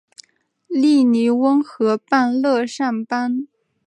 [0.65, 3.45] 利尼翁河畔勒尚邦。